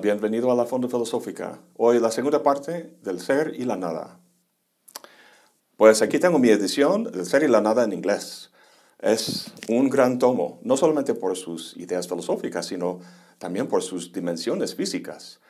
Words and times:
Bienvenido 0.00 0.52
a 0.52 0.54
la 0.54 0.66
Fonda 0.66 0.88
Filosófica. 0.88 1.58
Hoy 1.76 1.98
la 2.00 2.10
segunda 2.10 2.42
parte 2.42 2.94
del 3.02 3.18
ser 3.18 3.54
y 3.56 3.64
la 3.64 3.76
nada. 3.76 4.20
Pues 5.76 6.02
aquí 6.02 6.18
tengo 6.18 6.38
mi 6.38 6.50
edición 6.50 7.04
del 7.04 7.24
ser 7.24 7.44
y 7.44 7.48
la 7.48 7.62
nada 7.62 7.84
en 7.84 7.94
inglés. 7.94 8.50
Es 8.98 9.52
un 9.68 9.88
gran 9.88 10.18
tomo, 10.18 10.60
no 10.62 10.76
solamente 10.76 11.14
por 11.14 11.36
sus 11.36 11.76
ideas 11.76 12.08
filosóficas, 12.08 12.66
sino 12.66 13.00
también 13.38 13.68
por 13.68 13.82
sus 13.82 14.12
dimensiones 14.12 14.74
físicas. 14.74 15.40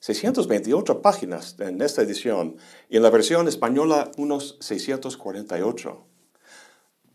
628 0.00 1.00
páginas 1.00 1.56
en 1.60 1.80
esta 1.80 2.02
edición 2.02 2.56
y 2.90 2.98
en 2.98 3.02
la 3.02 3.10
versión 3.10 3.48
española 3.48 4.10
unos 4.18 4.58
648. 4.60 6.04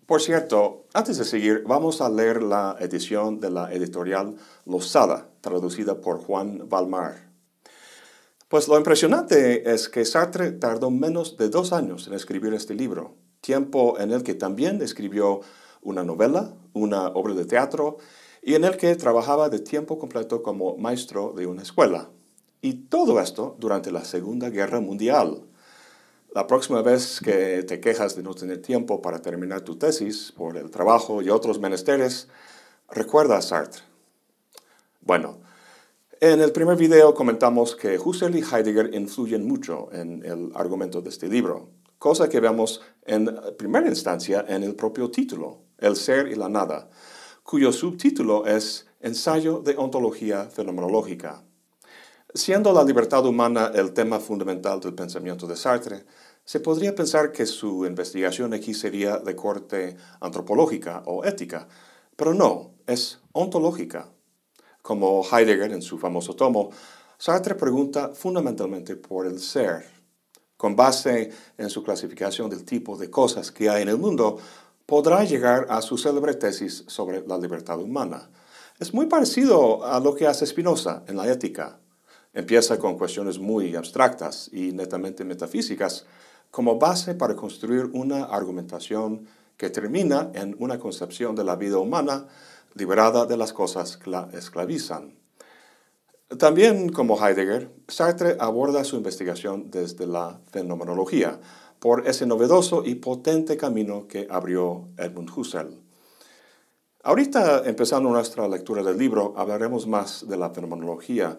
Por 0.10 0.24
cierto, 0.24 0.88
antes 0.92 1.20
de 1.20 1.24
seguir, 1.24 1.64
vamos 1.68 2.02
a 2.02 2.10
leer 2.10 2.42
la 2.42 2.76
edición 2.80 3.40
de 3.40 3.52
la 3.52 3.72
editorial 3.72 4.38
Losada, 4.66 5.30
traducida 5.40 6.02
por 6.02 6.18
Juan 6.18 6.68
Valmar. 6.68 7.30
Pues 8.48 8.68
lo 8.68 8.76
impresionante 8.76 9.72
es 9.72 9.88
que 9.88 10.06
Sartre 10.06 10.52
tardó 10.54 10.90
menos 10.90 11.38
de 11.38 11.50
dos 11.50 11.74
años 11.74 12.08
en 12.08 12.16
escribir 12.16 12.56
este 12.56 12.74
libro, 12.74 13.14
tiempo 13.40 14.00
en 14.00 14.12
el 14.12 14.24
que 14.24 14.34
también 14.34 14.82
escribió 14.82 15.42
una 15.84 16.04
novela, 16.04 16.56
una 16.74 17.10
obra 17.10 17.36
de 17.36 17.46
teatro, 17.46 17.98
y 18.42 18.56
en 18.56 18.64
el 18.64 18.78
que 18.78 18.96
trabajaba 18.96 19.50
de 19.50 19.60
tiempo 19.60 20.00
completo 20.00 20.42
como 20.42 20.76
maestro 20.76 21.34
de 21.34 21.46
una 21.46 21.62
escuela. 21.62 22.10
Y 22.64 22.74
todo 22.88 23.20
esto 23.20 23.56
durante 23.60 23.92
la 23.92 24.04
Segunda 24.04 24.50
Guerra 24.50 24.80
Mundial. 24.80 25.44
La 26.32 26.46
próxima 26.46 26.84
vez 26.84 27.20
que 27.22 27.64
te 27.64 27.80
quejas 27.80 28.16
de 28.16 28.22
no 28.22 28.36
tener 28.36 28.62
tiempo 28.62 29.02
para 29.02 29.20
terminar 29.20 29.62
tu 29.62 29.78
tesis 29.78 30.32
por 30.32 30.58
el 30.58 30.70
trabajo 30.70 31.24
y 31.24 31.30
otros 31.32 31.60
menesteres, 31.60 32.28
recuerda 32.88 33.38
a 33.38 33.42
Sartre. 33.42 33.82
Bueno, 35.02 35.40
en 36.22 36.40
el 36.40 36.52
primer 36.52 36.78
video 36.78 37.16
comentamos 37.16 37.76
que 37.76 37.98
Husserl 37.98 38.36
y 38.36 38.44
Heidegger 38.44 38.94
influyen 38.94 39.48
mucho 39.48 39.90
en 39.92 40.24
el 40.24 40.52
argumento 40.54 41.02
de 41.02 41.10
este 41.10 41.28
libro, 41.28 41.72
cosa 41.98 42.30
que 42.30 42.40
vemos 42.40 42.82
en 43.08 43.36
primera 43.58 43.88
instancia 43.88 44.46
en 44.48 44.62
el 44.62 44.76
propio 44.76 45.10
título, 45.10 45.64
El 45.80 45.96
ser 45.96 46.28
y 46.28 46.36
la 46.36 46.48
nada, 46.48 46.92
cuyo 47.42 47.72
subtítulo 47.72 48.46
es 48.46 48.86
Ensayo 49.02 49.62
de 49.62 49.76
ontología 49.78 50.46
fenomenológica. 50.46 51.42
Siendo 52.32 52.72
la 52.74 52.84
libertad 52.84 53.26
humana 53.26 53.72
el 53.74 53.92
tema 53.92 54.20
fundamental 54.20 54.80
del 54.80 54.94
pensamiento 54.94 55.48
de 55.48 55.56
Sartre, 55.56 56.06
se 56.50 56.60
podría 56.60 56.96
pensar 56.96 57.32
que 57.32 57.46
su 57.46 57.86
investigación 57.86 58.56
aquí 58.56 58.74
sería 58.74 59.18
de 59.18 59.36
corte 59.36 59.96
antropológica 60.20 61.04
o 61.06 61.24
ética, 61.24 61.68
pero 62.16 62.34
no, 62.34 62.72
es 62.88 63.20
ontológica. 63.34 64.10
Como 64.82 65.24
Heidegger 65.24 65.72
en 65.74 65.84
su 65.84 66.00
famoso 66.00 66.36
tomo, 66.36 66.72
Sartre 67.20 67.54
pregunta 67.54 68.16
fundamentalmente 68.16 68.96
por 68.96 69.28
el 69.28 69.40
ser. 69.40 69.86
Con 70.58 70.76
base 70.76 71.32
en 71.56 71.70
su 71.70 71.84
clasificación 71.84 72.50
del 72.50 72.66
tipo 72.66 72.98
de 72.98 73.12
cosas 73.12 73.52
que 73.52 73.70
hay 73.70 73.84
en 73.84 73.90
el 73.90 74.00
mundo, 74.00 74.40
podrá 74.88 75.24
llegar 75.26 75.68
a 75.70 75.84
su 75.84 76.00
célebre 76.00 76.34
tesis 76.34 76.84
sobre 76.88 77.22
la 77.28 77.38
libertad 77.38 77.80
humana. 77.80 78.28
Es 78.80 78.92
muy 78.92 79.06
parecido 79.06 79.86
a 79.86 80.00
lo 80.00 80.16
que 80.16 80.26
hace 80.26 80.48
Spinoza 80.48 81.04
en 81.06 81.16
la 81.16 81.32
ética. 81.32 81.80
Empieza 82.34 82.80
con 82.80 82.98
cuestiones 82.98 83.38
muy 83.38 83.76
abstractas 83.76 84.50
y 84.52 84.72
netamente 84.72 85.24
metafísicas 85.24 86.08
como 86.52 86.80
base 86.80 87.16
para 87.16 87.36
construir 87.36 87.90
una 87.94 88.26
argumentación 88.26 89.28
que 89.58 89.70
termina 89.70 90.32
en 90.34 90.56
una 90.60 90.80
concepción 90.80 91.36
de 91.36 91.44
la 91.44 91.56
vida 91.56 91.78
humana 91.78 92.28
liberada 92.76 93.26
de 93.26 93.38
las 93.38 93.54
cosas 93.54 93.98
que 93.98 94.10
la 94.10 94.30
esclavizan. 94.34 95.14
También, 96.38 96.90
como 96.90 97.18
Heidegger, 97.18 97.72
Sartre 97.88 98.38
aborda 98.40 98.84
su 98.84 98.96
investigación 98.96 99.72
desde 99.72 100.06
la 100.06 100.40
fenomenología, 100.52 101.40
por 101.80 102.08
ese 102.08 102.26
novedoso 102.26 102.84
y 102.86 102.96
potente 102.96 103.58
camino 103.58 104.08
que 104.08 104.28
abrió 104.30 104.90
Edmund 104.98 105.30
Husserl. 105.36 105.80
Ahorita, 107.04 107.64
empezando 107.66 108.10
nuestra 108.10 108.48
lectura 108.48 108.84
del 108.84 108.98
libro, 108.98 109.34
hablaremos 109.38 109.88
más 109.88 110.28
de 110.28 110.38
la 110.38 110.50
fenomenología, 110.50 111.38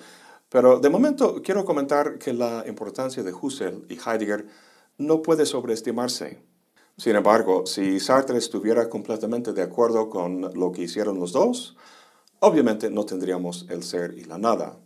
pero 0.48 0.80
de 0.80 0.88
momento 0.88 1.42
quiero 1.42 1.64
comentar 1.64 2.18
que 2.18 2.32
la 2.32 2.64
importancia 2.66 3.22
de 3.22 3.32
Husserl 3.32 3.84
y 3.88 3.94
Heidegger 3.94 4.46
no 5.00 5.22
puede 5.22 5.46
sobreestimarse. 5.46 6.42
Sin 6.96 7.16
embargo, 7.16 7.64
si 7.66 7.98
Sartre 7.98 8.36
estuviera 8.36 8.88
completamente 8.90 9.52
de 9.52 9.62
acuerdo 9.62 10.10
con 10.10 10.52
lo 10.54 10.70
que 10.70 10.82
hicieron 10.82 11.18
los 11.18 11.32
dos, 11.32 11.76
obviamente 12.40 12.90
no 12.90 13.06
tendríamos 13.06 13.66
el 13.70 13.82
ser 13.82 14.14
y 14.16 14.24
la 14.24 14.36
nada. 14.36 14.78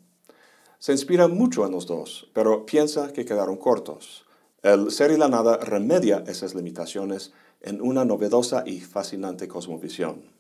Se 0.79 0.93
inspira 0.93 1.27
mucho 1.27 1.67
en 1.67 1.73
los 1.73 1.87
dos, 1.87 2.31
pero 2.33 2.65
piensa 2.65 3.13
que 3.13 3.25
quedaron 3.25 3.57
cortos. 3.57 4.25
El 4.63 4.93
ser 4.93 5.11
y 5.11 5.17
la 5.17 5.29
nada 5.29 5.57
remedia 5.57 6.23
esas 6.27 6.55
limitaciones 6.55 7.33
en 7.61 7.83
una 7.83 8.05
novedosa 8.05 8.63
y 8.67 8.81
fascinante 8.81 9.49
cosmovisión. 9.49 10.35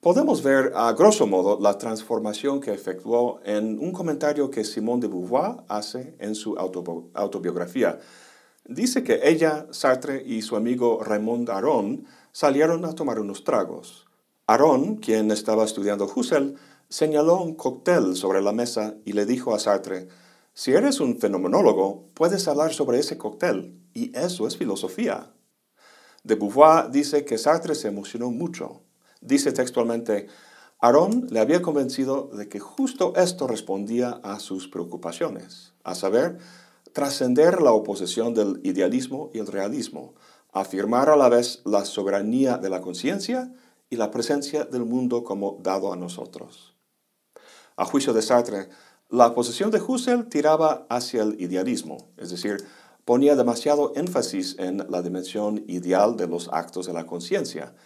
Podemos 0.00 0.44
ver 0.44 0.72
a 0.76 0.92
grosso 0.92 1.26
modo 1.26 1.58
la 1.60 1.76
transformación 1.76 2.60
que 2.60 2.72
efectuó 2.72 3.40
en 3.44 3.80
un 3.80 3.90
comentario 3.90 4.48
que 4.48 4.62
Simone 4.62 5.00
de 5.00 5.08
Beauvoir 5.08 5.56
hace 5.66 6.14
en 6.20 6.36
su 6.36 6.56
autobiografía. 6.56 7.98
Dice 8.68 9.02
que 9.02 9.20
ella, 9.24 9.66
Sartre 9.72 10.22
y 10.24 10.42
su 10.42 10.54
amigo 10.54 11.02
Raymond 11.02 11.50
Aron 11.50 12.06
salieron 12.30 12.84
a 12.84 12.94
tomar 12.94 13.18
unos 13.18 13.42
tragos. 13.42 14.06
Aron, 14.46 14.96
quien 14.96 15.32
estaba 15.32 15.64
estudiando 15.64 16.08
Husserl, 16.14 16.54
señaló 16.88 17.42
un 17.42 17.54
cóctel 17.54 18.14
sobre 18.14 18.40
la 18.40 18.52
mesa 18.52 18.94
y 19.04 19.14
le 19.14 19.26
dijo 19.26 19.54
a 19.54 19.58
Sartre, 19.58 20.08
si 20.54 20.72
eres 20.72 21.00
un 21.00 21.18
fenomenólogo, 21.18 22.04
puedes 22.14 22.46
hablar 22.46 22.72
sobre 22.72 23.00
ese 23.00 23.18
cóctel, 23.18 23.80
y 23.92 24.16
eso 24.16 24.46
es 24.46 24.56
filosofía. 24.56 25.32
De 26.22 26.36
Beauvoir 26.36 26.90
dice 26.90 27.24
que 27.24 27.38
Sartre 27.38 27.74
se 27.74 27.88
emocionó 27.88 28.30
mucho 28.30 28.82
Dice 29.20 29.52
textualmente, 29.52 30.28
Aarón 30.80 31.26
le 31.30 31.40
había 31.40 31.60
convencido 31.60 32.30
de 32.32 32.48
que 32.48 32.60
justo 32.60 33.14
esto 33.16 33.48
respondía 33.48 34.20
a 34.22 34.38
sus 34.38 34.68
preocupaciones, 34.68 35.72
a 35.82 35.96
saber, 35.96 36.38
trascender 36.98 37.62
la 37.62 37.70
oposición 37.70 38.34
del 38.34 38.60
idealismo 38.64 39.30
y 39.32 39.38
el 39.38 39.46
realismo, 39.46 40.16
afirmar 40.52 41.08
a 41.10 41.16
la 41.16 41.28
vez 41.28 41.62
la 41.64 41.84
soberanía 41.84 42.58
de 42.58 42.70
la 42.70 42.80
conciencia 42.80 43.54
y 43.88 43.94
la 43.94 44.10
presencia 44.10 44.64
del 44.64 44.84
mundo 44.84 45.22
como 45.22 45.60
dado 45.62 45.92
a 45.92 45.96
nosotros. 45.96 46.74
A 47.76 47.84
juicio 47.84 48.12
de 48.12 48.20
Sartre, 48.20 48.68
la 49.10 49.32
posición 49.32 49.70
de 49.70 49.80
Husserl 49.80 50.28
tiraba 50.28 50.88
hacia 50.90 51.22
el 51.22 51.40
idealismo, 51.40 52.10
es 52.16 52.30
decir, 52.30 52.66
ponía 53.04 53.36
demasiado 53.36 53.92
énfasis 53.94 54.56
en 54.58 54.84
la 54.90 55.00
dimensión 55.00 55.62
ideal 55.68 56.16
de 56.16 56.26
los 56.26 56.48
actos 56.52 56.86
de 56.86 56.94
la 56.94 57.06
conciencia, 57.06 57.76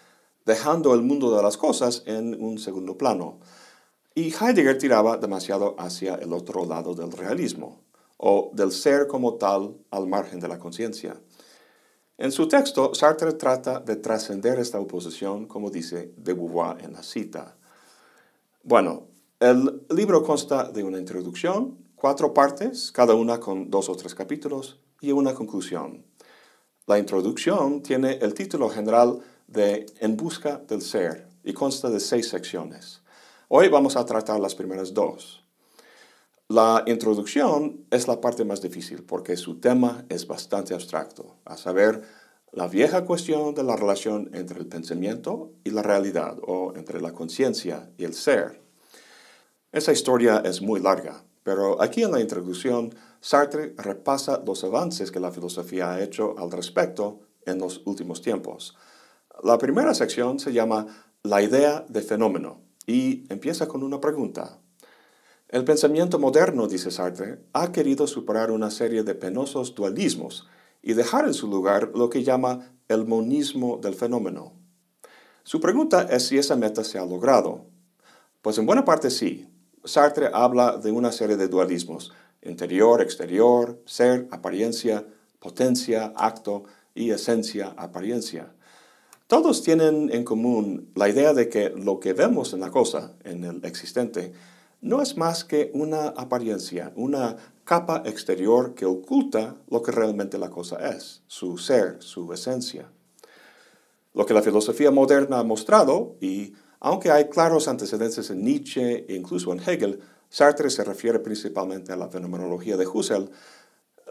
dejando 0.47 0.95
el 0.95 1.03
mundo 1.03 1.37
de 1.37 1.43
las 1.43 1.59
cosas 1.59 2.03
en 2.07 2.43
un 2.43 2.59
segundo 2.59 2.97
plano. 2.97 3.41
Y 4.15 4.33
Heidegger 4.33 4.79
tiraba 4.79 5.19
demasiado 5.19 5.77
hacia 5.79 6.15
el 6.15 6.33
otro 6.33 6.65
lado 6.65 6.95
del 6.95 7.13
realismo, 7.13 7.83
o 8.25 8.51
del 8.55 8.71
ser 8.71 9.09
como 9.09 9.35
tal 9.35 9.77
al 9.91 10.07
margen 10.07 10.39
de 10.39 10.47
la 10.47 10.59
conciencia. 10.59 11.21
En 12.19 12.31
su 12.31 12.47
texto, 12.47 12.95
Sartre 12.95 13.33
trata 13.33 13.81
de 13.81 13.97
trascender 13.97 14.61
esta 14.61 14.79
oposición, 14.79 15.47
como 15.47 15.71
dice 15.71 16.15
de 16.17 16.33
Beauvoir 16.33 16.85
en 16.85 16.93
la 16.93 17.03
cita. 17.03 17.57
Bueno, 18.63 19.09
el 19.41 19.85
libro 19.91 20.23
consta 20.23 20.71
de 20.71 20.85
una 20.85 20.99
introducción, 20.99 21.79
cuatro 21.97 22.33
partes, 22.33 22.93
cada 22.93 23.15
una 23.15 23.41
con 23.41 23.69
dos 23.71 23.89
o 23.89 23.97
tres 23.97 24.15
capítulos, 24.15 24.79
y 25.01 25.11
una 25.11 25.35
conclusión. 25.35 26.05
La 26.87 27.01
introducción 27.01 27.83
tiene 27.83 28.19
el 28.23 28.35
título 28.35 28.69
general 28.69 29.19
de 29.49 29.87
En 29.99 30.17
busca 30.17 30.59
del 30.59 30.81
ser 30.81 31.27
y 31.43 31.53
consta 31.53 31.91
de 31.91 31.99
seis 31.99 32.29
secciones. 32.29 33.03
Hoy 33.49 33.69
vamos 33.69 33.97
a 33.97 34.07
tratar 34.07 34.39
las 34.39 34.55
primeras 34.55 34.95
dos. 34.95 35.42
La 36.53 36.83
introducción 36.87 37.87
es 37.91 38.07
la 38.09 38.21
parte 38.21 38.45
más 38.45 38.61
difícil 38.61 39.05
porque 39.05 39.39
su 39.39 39.59
tema 39.59 40.05
es 40.11 40.27
bastante 40.27 40.75
abstracto, 40.75 41.37
a 41.47 41.57
saber, 41.57 42.03
la 42.53 42.69
vieja 42.69 43.07
cuestión 43.07 43.55
de 43.55 43.63
la 43.63 43.77
relación 43.77 44.29
entre 44.35 44.59
el 44.59 44.67
pensamiento 44.67 45.53
y 45.65 45.71
la 45.71 45.83
realidad 45.83 46.37
o 46.47 46.75
entre 46.77 47.01
la 47.01 47.13
conciencia 47.13 47.91
y 47.97 48.05
el 48.05 48.13
ser. 48.13 48.61
Esa 49.73 49.93
historia 49.93 50.43
es 50.45 50.61
muy 50.61 50.79
larga, 50.79 51.25
pero 51.43 51.81
aquí 51.81 52.03
en 52.03 52.13
la 52.13 52.21
introducción 52.21 52.95
Sartre 53.23 53.75
repasa 53.79 54.43
los 54.45 54.63
avances 54.63 55.11
que 55.11 55.21
la 55.21 55.33
filosofía 55.33 55.93
ha 55.93 56.03
hecho 56.03 56.35
al 56.37 56.51
respecto 56.51 57.21
en 57.47 57.59
los 57.61 57.81
últimos 57.87 58.21
tiempos 58.21 58.77
la 59.43 59.59
primera 59.59 59.95
sección 59.95 60.39
se 60.39 60.53
llama 60.53 60.87
La 61.23 61.43
idea 61.43 61.85
de 61.89 62.03
fenómeno 62.03 62.61
y 62.87 63.25
empieza 63.33 63.67
con 63.67 63.83
una 63.83 64.01
pregunta. 64.01 64.59
El 65.53 65.65
pensamiento 65.65 66.19
moderno, 66.19 66.67
dice 66.67 66.91
Sartre, 66.91 67.39
ha 67.53 67.73
querido 67.73 68.07
superar 68.07 68.51
una 68.51 68.71
serie 68.71 69.03
de 69.03 69.15
penosos 69.15 69.75
dualismos 69.75 70.49
y 70.81 70.95
dejar 70.95 71.27
en 71.27 71.35
su 71.35 71.47
lugar 71.47 71.91
lo 71.95 72.09
que 72.09 72.23
llama 72.25 72.73
el 72.89 73.05
monismo 73.05 73.77
del 73.77 73.95
fenómeno. 73.95 74.55
Su 75.43 75.61
pregunta 75.61 76.09
es 76.11 76.27
si 76.27 76.39
esa 76.39 76.57
meta 76.57 76.85
se 76.85 76.99
ha 76.99 77.05
logrado. 77.05 77.67
Pues 78.41 78.57
en 78.57 78.65
buena 78.65 78.87
parte 78.87 79.11
sí. 79.11 79.47
Sartre 79.85 80.31
habla 80.33 80.79
de 80.79 80.91
una 80.91 81.13
serie 81.13 81.37
de 81.37 81.49
dualismos, 81.49 82.15
interior, 82.41 83.03
exterior, 83.03 83.79
ser, 83.85 84.29
apariencia, 84.31 85.07
potencia, 85.39 86.15
acto 86.17 86.63
y 86.95 87.11
esencia, 87.11 87.75
apariencia. 87.77 88.55
Todos 89.27 89.63
tienen 89.63 90.09
en 90.15 90.25
común 90.25 90.91
la 90.95 91.11
idea 91.11 91.35
de 91.35 91.51
que 91.51 91.69
lo 91.69 92.01
que 92.01 92.15
vemos 92.15 92.55
en 92.55 92.61
la 92.61 92.71
cosa, 92.71 93.13
en 93.25 93.45
el 93.45 93.63
existente, 93.67 94.33
no 94.83 95.01
es 95.01 95.17
más 95.17 95.45
que 95.45 95.71
una 95.75 96.09
apariencia, 96.09 96.93
una 96.97 97.37
capa 97.65 98.03
exterior 98.05 98.75
que 98.75 98.85
oculta 98.85 99.57
lo 99.71 99.81
que 99.81 99.93
realmente 99.93 100.39
la 100.39 100.51
cosa 100.51 100.77
es, 100.91 101.23
su 101.29 101.57
ser, 101.57 101.97
su 102.01 102.31
esencia. 102.33 102.91
Lo 104.13 104.27
que 104.27 104.35
la 104.35 104.43
filosofía 104.43 104.91
moderna 104.91 105.39
ha 105.39 105.45
mostrado, 105.45 106.17
y 106.21 106.53
aunque 106.81 107.13
hay 107.13 107.31
claros 107.31 107.69
antecedentes 107.69 108.29
en 108.31 108.43
Nietzsche 108.43 109.07
e 109.09 109.15
incluso 109.15 109.53
en 109.53 109.61
Hegel, 109.61 110.01
Sartre 110.29 110.69
se 110.69 110.83
refiere 110.83 111.21
principalmente 111.21 111.93
a 111.93 111.97
la 111.97 112.09
fenomenología 112.09 112.77
de 112.77 112.87
Husserl, 112.87 113.31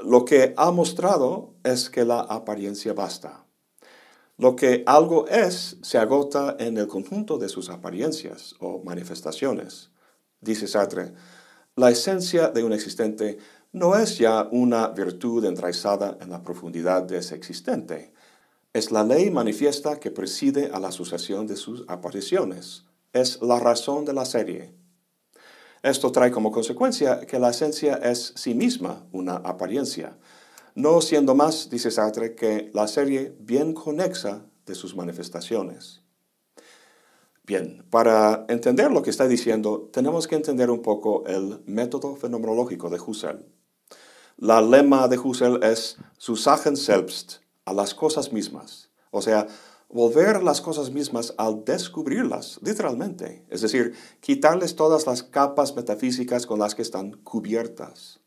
lo 0.04 0.24
que 0.24 0.54
ha 0.56 0.72
mostrado 0.72 1.54
es 1.64 1.90
que 1.90 2.06
la 2.06 2.22
apariencia 2.22 2.94
basta. 2.94 3.46
Lo 4.38 4.56
que 4.56 4.84
algo 4.88 5.28
es 5.28 5.78
se 5.82 5.98
agota 5.98 6.56
en 6.58 6.78
el 6.78 6.88
conjunto 6.88 7.38
de 7.38 7.50
sus 7.50 7.70
apariencias 7.70 8.56
o 8.60 8.82
manifestaciones. 8.84 9.91
Dice 10.42 10.68
Sartre, 10.68 11.14
la 11.76 11.92
esencia 11.92 12.50
de 12.50 12.64
un 12.64 12.74
existente 12.74 13.38
no 13.72 13.96
es 13.96 14.18
ya 14.18 14.50
una 14.52 14.88
virtud 14.90 15.46
enraizada 15.46 16.18
en 16.20 16.32
la 16.32 16.42
profundidad 16.42 17.04
de 17.04 17.20
ese 17.20 17.36
existente. 17.36 18.12
Es 18.74 18.92
la 18.92 19.04
ley 19.04 19.30
manifiesta 19.30 20.00
que 20.00 20.12
preside 20.12 20.72
a 20.74 20.80
la 20.80 20.92
sucesión 20.92 21.48
de 21.48 21.56
sus 21.56 21.86
apariciones. 21.88 22.86
Es 23.14 23.42
la 23.42 23.60
razón 23.60 24.04
de 24.04 24.14
la 24.14 24.26
serie. 24.26 24.74
Esto 25.84 26.12
trae 26.12 26.32
como 26.32 26.52
consecuencia 26.52 27.22
que 27.22 27.40
la 27.40 27.52
esencia 27.52 27.96
es 27.96 28.34
sí 28.36 28.54
misma 28.54 29.06
una 29.12 29.36
apariencia, 29.36 30.18
no 30.76 31.02
siendo 31.02 31.36
más, 31.36 31.70
dice 31.70 31.92
Sartre, 31.92 32.34
que 32.36 32.72
la 32.74 32.88
serie 32.88 33.36
bien 33.40 33.74
conexa 33.74 34.46
de 34.66 34.76
sus 34.76 34.96
manifestaciones. 34.96 36.01
Bien, 37.44 37.84
para 37.90 38.46
entender 38.50 38.92
lo 38.92 39.02
que 39.02 39.10
está 39.10 39.28
diciendo, 39.28 39.90
tenemos 39.92 40.28
que 40.28 40.36
entender 40.36 40.70
un 40.70 40.82
poco 40.82 41.26
el 41.26 41.62
método 41.66 42.16
fenomenológico 42.16 42.90
de 42.90 43.00
Husserl. 43.00 43.46
La 44.38 44.62
lema 44.62 45.08
de 45.08 45.18
Husserl 45.18 45.64
es 45.64 45.98
su 46.18 46.36
Sachen 46.36 46.78
selbst, 46.78 47.42
a 47.66 47.74
las 47.74 47.94
cosas 47.94 48.32
mismas. 48.32 48.90
O 49.12 49.22
sea, 49.22 49.48
volver 49.90 50.44
las 50.44 50.62
cosas 50.62 50.92
mismas 50.92 51.34
al 51.38 51.66
descubrirlas, 51.66 52.60
literalmente. 52.62 53.46
Es 53.50 53.62
decir, 53.62 53.94
quitarles 54.20 54.76
todas 54.76 55.06
las 55.06 55.24
capas 55.24 55.76
metafísicas 55.76 56.46
con 56.46 56.60
las 56.60 56.76
que 56.76 56.82
están 56.82 57.12
cubiertas. 57.24 58.20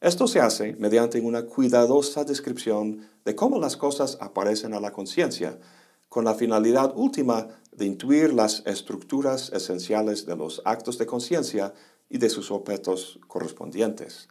Esto 0.00 0.26
se 0.28 0.40
hace 0.40 0.76
mediante 0.76 1.20
una 1.20 1.46
cuidadosa 1.46 2.24
descripción 2.24 3.08
de 3.24 3.34
cómo 3.34 3.58
las 3.58 3.76
cosas 3.76 4.18
aparecen 4.20 4.74
a 4.74 4.80
la 4.80 4.92
conciencia, 4.92 5.58
con 6.08 6.24
la 6.24 6.34
finalidad 6.34 6.92
última 6.94 7.48
de 7.76 7.86
intuir 7.86 8.32
las 8.32 8.62
estructuras 8.66 9.52
esenciales 9.52 10.26
de 10.26 10.36
los 10.36 10.62
actos 10.64 10.98
de 10.98 11.06
conciencia 11.06 11.74
y 12.08 12.18
de 12.18 12.30
sus 12.30 12.50
objetos 12.50 13.20
correspondientes. 13.26 14.28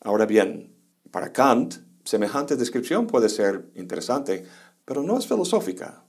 Ahora 0.00 0.26
bien, 0.26 0.74
para 1.10 1.32
Kant, 1.32 1.74
semejante 2.04 2.56
descripción 2.56 3.06
puede 3.06 3.28
ser 3.28 3.70
interesante, 3.74 4.46
pero 4.84 5.02
no 5.02 5.18
es 5.18 5.26
filosófica. 5.26 6.04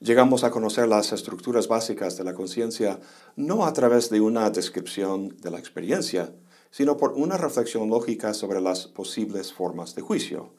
Llegamos 0.00 0.44
a 0.44 0.50
conocer 0.50 0.88
las 0.88 1.12
estructuras 1.12 1.68
básicas 1.68 2.16
de 2.16 2.24
la 2.24 2.34
conciencia 2.34 3.00
no 3.34 3.66
a 3.66 3.72
través 3.72 4.10
de 4.10 4.20
una 4.20 4.48
descripción 4.50 5.36
de 5.38 5.50
la 5.50 5.58
experiencia, 5.58 6.34
sino 6.70 6.96
por 6.96 7.12
una 7.12 7.36
reflexión 7.36 7.88
lógica 7.88 8.34
sobre 8.34 8.60
las 8.60 8.86
posibles 8.86 9.52
formas 9.52 9.94
de 9.94 10.02
juicio. 10.02 10.54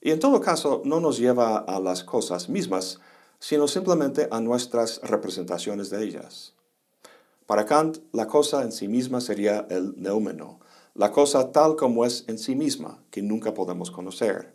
Y 0.00 0.10
en 0.10 0.18
todo 0.18 0.40
caso 0.40 0.82
no 0.84 1.00
nos 1.00 1.18
lleva 1.18 1.58
a 1.58 1.78
las 1.78 2.02
cosas 2.02 2.48
mismas, 2.48 2.98
sino 3.42 3.66
simplemente 3.66 4.28
a 4.30 4.40
nuestras 4.40 5.00
representaciones 5.02 5.90
de 5.90 6.04
ellas. 6.04 6.54
Para 7.44 7.66
Kant, 7.66 7.98
la 8.12 8.28
cosa 8.28 8.62
en 8.62 8.70
sí 8.70 8.86
misma 8.86 9.20
sería 9.20 9.66
el 9.68 10.00
neumeno, 10.00 10.60
la 10.94 11.10
cosa 11.10 11.50
tal 11.50 11.74
como 11.74 12.04
es 12.04 12.22
en 12.28 12.38
sí 12.38 12.54
misma, 12.54 13.02
que 13.10 13.20
nunca 13.20 13.52
podemos 13.52 13.90
conocer. 13.90 14.54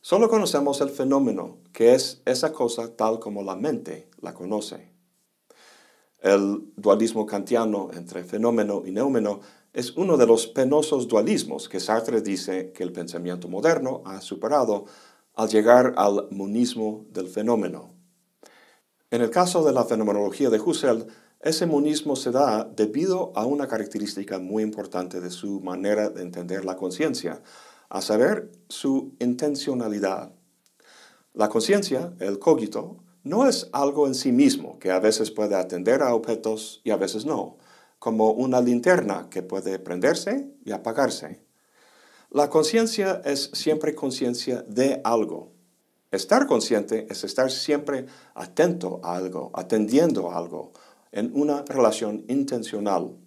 Solo 0.00 0.30
conocemos 0.30 0.80
el 0.80 0.88
fenómeno, 0.88 1.58
que 1.74 1.94
es 1.94 2.22
esa 2.24 2.50
cosa 2.50 2.96
tal 2.96 3.18
como 3.18 3.42
la 3.42 3.56
mente 3.56 4.08
la 4.22 4.32
conoce. 4.32 4.90
El 6.22 6.72
dualismo 6.76 7.26
kantiano 7.26 7.90
entre 7.92 8.24
fenómeno 8.24 8.84
y 8.86 8.90
neumeno 8.90 9.40
es 9.74 9.94
uno 9.98 10.16
de 10.16 10.26
los 10.26 10.46
penosos 10.46 11.08
dualismos 11.08 11.68
que 11.68 11.78
Sartre 11.78 12.22
dice 12.22 12.72
que 12.72 12.84
el 12.84 12.92
pensamiento 12.92 13.48
moderno 13.48 14.00
ha 14.06 14.22
superado 14.22 14.86
al 15.34 15.50
llegar 15.50 15.92
al 15.98 16.26
monismo 16.30 17.04
del 17.10 17.28
fenómeno. 17.28 17.97
En 19.10 19.22
el 19.22 19.30
caso 19.30 19.64
de 19.64 19.72
la 19.72 19.84
fenomenología 19.84 20.50
de 20.50 20.60
Husserl, 20.60 21.06
ese 21.40 21.64
monismo 21.64 22.14
se 22.14 22.30
da 22.30 22.64
debido 22.64 23.32
a 23.34 23.46
una 23.46 23.66
característica 23.66 24.38
muy 24.38 24.62
importante 24.62 25.22
de 25.22 25.30
su 25.30 25.60
manera 25.60 26.10
de 26.10 26.20
entender 26.20 26.66
la 26.66 26.76
conciencia, 26.76 27.40
a 27.88 28.02
saber, 28.02 28.52
su 28.68 29.14
intencionalidad. 29.18 30.32
La 31.32 31.48
conciencia, 31.48 32.12
el 32.18 32.38
cogito, 32.38 32.98
no 33.22 33.48
es 33.48 33.70
algo 33.72 34.06
en 34.06 34.14
sí 34.14 34.30
mismo 34.30 34.78
que 34.78 34.90
a 34.90 35.00
veces 35.00 35.30
puede 35.30 35.54
atender 35.54 36.02
a 36.02 36.14
objetos 36.14 36.82
y 36.84 36.90
a 36.90 36.96
veces 36.96 37.24
no, 37.24 37.56
como 37.98 38.32
una 38.32 38.60
linterna 38.60 39.28
que 39.30 39.42
puede 39.42 39.78
prenderse 39.78 40.50
y 40.66 40.72
apagarse. 40.72 41.40
La 42.30 42.50
conciencia 42.50 43.22
es 43.24 43.50
siempre 43.54 43.94
conciencia 43.94 44.62
de 44.68 45.00
algo. 45.02 45.57
Estar 46.10 46.46
consciente 46.46 47.06
es 47.10 47.22
estar 47.24 47.50
siempre 47.50 48.06
atento 48.34 49.00
a 49.02 49.14
algo, 49.14 49.50
atendiendo 49.52 50.30
a 50.30 50.38
algo, 50.38 50.72
en 51.12 51.30
una 51.34 51.62
relación 51.66 52.24
intencional. 52.28 53.18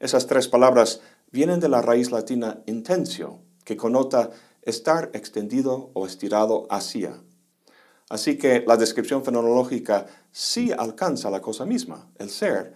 Esas 0.00 0.26
tres 0.26 0.48
palabras 0.48 1.00
vienen 1.30 1.60
de 1.60 1.68
la 1.68 1.82
raíz 1.82 2.10
latina 2.10 2.62
intentio, 2.66 3.40
que 3.64 3.76
conota 3.76 4.30
estar 4.62 5.10
extendido 5.12 5.90
o 5.92 6.06
estirado 6.06 6.66
hacia. 6.70 7.22
Así 8.08 8.38
que 8.38 8.64
la 8.66 8.78
descripción 8.78 9.22
fenomenológica 9.22 10.06
sí 10.32 10.72
alcanza 10.72 11.30
la 11.30 11.42
cosa 11.42 11.66
misma, 11.66 12.10
el 12.16 12.30
ser, 12.30 12.72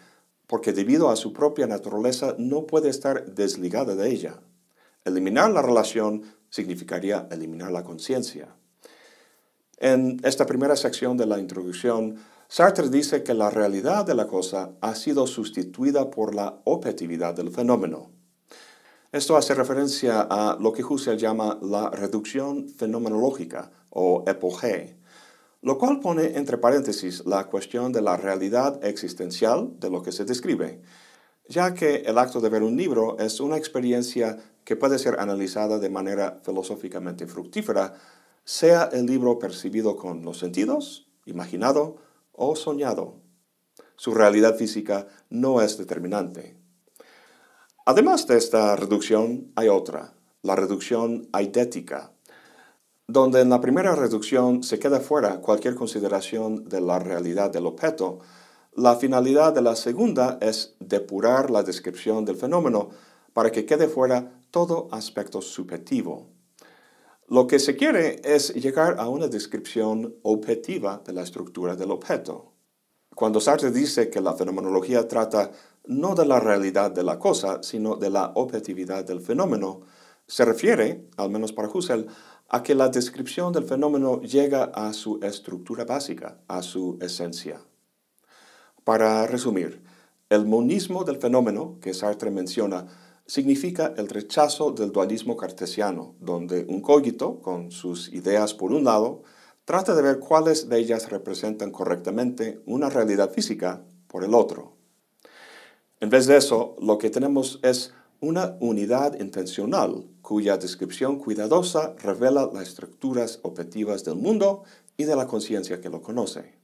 porque 0.47 0.75
debido 0.75 1.09
a 1.09 1.17
su 1.17 1.33
propia 1.33 1.67
naturaleza 1.67 2.35
no 2.37 2.67
puede 2.67 2.91
estar 2.91 3.25
desligada 3.35 3.95
de 3.95 4.11
ella. 4.11 4.41
Eliminar 5.07 5.51
la 5.51 5.63
relación 5.63 6.23
significaría 6.51 7.27
eliminar 7.31 7.73
la 7.73 7.83
conciencia. 7.83 8.55
En 9.83 10.21
esta 10.23 10.47
primera 10.47 10.77
sección 10.77 11.17
de 11.17 11.27
la 11.27 11.41
introducción, 11.41 12.15
Sartre 12.47 12.89
dice 12.89 13.25
que 13.25 13.35
la 13.35 13.51
realidad 13.51 14.07
de 14.07 14.15
la 14.15 14.29
cosa 14.29 14.77
ha 14.81 14.95
sido 14.95 15.27
sustituida 15.27 16.09
por 16.09 16.37
la 16.37 16.61
objetividad 16.63 17.35
del 17.35 17.51
fenómeno. 17.51 18.13
Esto 19.11 19.37
hace 19.37 19.57
referencia 19.57 20.21
a 20.21 20.57
lo 20.61 20.73
que 20.73 20.85
Husserl 20.85 21.19
llama 21.19 21.59
la 21.61 21.91
reducción 21.91 22.69
fenomenológica 22.69 23.73
o 23.91 24.23
epogé, 24.29 25.01
lo 25.63 25.79
cual 25.79 25.99
pone 25.99 26.39
entre 26.39 26.59
paréntesis 26.59 27.27
la 27.27 27.49
cuestión 27.49 27.91
de 27.91 28.03
la 28.03 28.17
realidad 28.17 28.85
existencial 28.85 29.81
de 29.81 29.91
lo 29.91 30.01
que 30.01 30.13
se 30.13 30.25
describe, 30.25 30.81
ya 31.49 31.75
que 31.75 32.05
el 32.07 32.19
acto 32.19 32.41
de 32.41 32.51
ver 32.51 32.63
un 32.63 32.77
libro 32.77 33.19
es 33.19 33.41
una 33.41 33.57
experiencia 33.57 34.39
que 34.65 34.77
puede 34.77 35.01
ser 35.01 35.19
analizada 35.19 35.81
de 35.81 35.91
manera 35.91 36.39
filosóficamente 36.45 37.27
fructífera, 37.27 37.95
sea 38.45 38.89
el 38.93 39.07
libro 39.07 39.39
percibido 39.39 39.97
con 39.97 40.25
los 40.25 40.39
sentidos, 40.39 41.09
imaginado 41.27 41.97
o 42.33 42.57
soñado. 42.57 43.17
Su 43.97 44.15
realidad 44.15 44.57
física 44.57 45.07
no 45.31 45.63
es 45.63 45.79
determinante. 45.79 46.57
Además 47.85 48.27
de 48.27 48.37
esta 48.37 48.77
reducción, 48.77 49.53
hay 49.55 49.69
otra, 49.69 50.15
la 50.43 50.57
reducción 50.57 51.29
eidética, 51.37 52.13
donde 53.07 53.41
en 53.41 53.51
la 53.51 53.61
primera 53.61 53.95
reducción 53.95 54.63
se 54.63 54.79
queda 54.79 55.01
fuera 55.01 55.41
cualquier 55.41 55.75
consideración 55.75 56.69
de 56.69 56.81
la 56.81 56.99
realidad 56.99 57.51
del 57.51 57.67
objeto, 57.67 58.21
la 58.75 58.97
finalidad 58.97 59.53
de 59.53 59.61
la 59.61 59.77
segunda 59.77 60.39
es 60.41 60.77
depurar 60.81 61.51
la 61.51 61.63
descripción 61.63 62.25
del 62.25 62.37
fenómeno 62.37 62.89
para 63.35 63.53
que 63.53 63.67
quede 63.67 63.87
fuera 63.87 64.41
todo 64.51 64.89
aspecto 64.93 65.43
subjetivo. 65.43 66.32
Lo 67.33 67.47
que 67.47 67.59
se 67.59 67.77
quiere 67.77 68.21
es 68.25 68.53
llegar 68.53 68.97
a 68.99 69.09
una 69.09 69.27
descripción 69.27 70.17
objetiva 70.21 71.03
de 71.03 71.15
la 71.15 71.23
estructura 71.23 71.77
del 71.77 71.91
objeto. 71.91 72.53
Cuando 73.15 73.41
Sartre 73.41 73.71
dice 73.71 74.11
que 74.11 74.21
la 74.21 74.35
fenomenología 74.35 75.09
trata 75.09 75.51
no 75.87 76.15
de 76.15 76.27
la 76.27 76.41
realidad 76.41 76.91
de 76.91 77.03
la 77.03 77.19
cosa, 77.19 77.63
sino 77.63 77.97
de 77.97 78.11
la 78.11 78.33
objetividad 78.35 79.07
del 79.07 79.23
fenómeno, 79.23 79.81
se 80.27 80.45
refiere, 80.45 81.09
al 81.17 81.31
menos 81.31 81.55
para 81.55 81.71
Husserl, 81.73 82.07
a 82.51 82.63
que 82.63 82.75
la 82.75 82.91
descripción 82.91 83.51
del 83.51 83.65
fenómeno 83.65 84.21
llega 84.21 84.65
a 84.65 84.93
su 84.93 85.19
estructura 85.23 85.87
básica, 85.87 86.37
a 86.49 86.61
su 86.61 86.99
esencia. 87.01 87.63
Para 88.85 89.27
resumir, 89.27 89.81
El 90.29 90.45
monismo 90.45 91.05
del 91.05 91.17
fenómeno 91.17 91.79
que 91.81 91.95
Sartre 91.95 92.31
menciona 92.31 92.87
significa 93.33 93.95
el 93.97 94.11
rechazo 94.11 94.73
del 94.73 94.93
dualismo 94.93 95.39
cartesiano, 95.39 96.17
donde 96.21 96.67
un 96.69 96.83
cogito, 96.83 97.41
con 97.41 97.71
sus 97.71 98.13
ideas 98.13 98.53
por 98.53 98.73
un 98.73 98.85
lado, 98.85 99.23
trata 99.65 99.95
de 99.95 100.03
ver 100.03 100.19
cuáles 100.19 100.69
de 100.69 100.79
ellas 100.79 101.09
representan 101.09 101.71
correctamente 101.71 102.61
una 102.67 102.91
realidad 102.91 103.31
física 103.31 103.87
por 104.07 104.23
el 104.23 104.35
otro. 104.35 104.77
En 106.01 106.11
vez 106.11 106.27
de 106.27 106.37
eso, 106.37 106.77
lo 106.79 106.99
que 106.99 107.09
tenemos 107.09 107.59
es 107.63 107.95
una 108.21 108.59
unidad 108.61 109.19
intencional 109.19 110.05
cuya 110.21 110.59
descripción 110.59 111.19
cuidadosa 111.19 111.95
revela 112.03 112.51
las 112.53 112.69
estructuras 112.69 113.41
objetivas 113.45 114.05
del 114.05 114.17
mundo 114.17 114.65
y 114.99 115.05
de 115.05 115.17
la 115.17 115.27
conciencia 115.27 115.81
que 115.81 115.89
lo 115.89 116.03
conoce. 116.03 116.59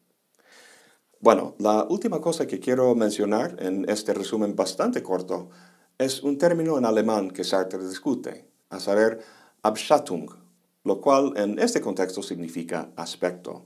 Bueno, 1.19 1.55
la 1.59 1.87
última 1.89 2.21
cosa 2.21 2.47
que 2.47 2.61
quiero 2.61 2.95
mencionar 2.95 3.57
en 3.59 3.89
este 3.89 4.13
resumen 4.13 4.55
bastante 4.55 5.03
corto 5.03 5.49
es 5.99 6.23
un 6.23 6.39
término 6.39 6.79
en 6.79 6.85
alemán 6.85 7.33
que 7.33 7.43
Sartre 7.43 7.87
discute, 7.87 8.49
a 8.71 8.79
saber, 8.79 9.19
Abschattung, 9.63 10.31
lo 10.85 11.01
cual 11.01 11.33
en 11.37 11.59
este 11.59 11.81
contexto 11.81 12.23
significa 12.23 12.93
aspecto. 12.95 13.65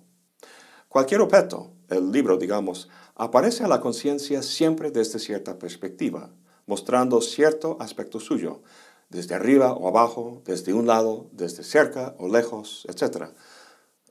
Cualquier 0.89 1.21
objeto, 1.21 1.73
el 1.91 2.11
libro 2.11 2.39
digamos, 2.39 2.89
aparece 3.17 3.65
a 3.65 3.69
la 3.69 3.81
conciencia 3.81 4.43
siempre 4.43 4.91
desde 4.91 5.19
cierta 5.19 5.59
perspectiva, 5.59 6.31
mostrando 6.67 7.21
cierto 7.21 7.77
aspecto 7.81 8.19
suyo, 8.19 8.63
desde 9.11 9.35
arriba 9.35 9.75
o 9.75 9.87
abajo, 9.89 10.41
desde 10.47 10.73
un 10.73 10.87
lado, 10.87 11.29
desde 11.33 11.63
cerca 11.63 12.15
o 12.19 12.29
lejos, 12.29 12.87
etc. 12.89 13.27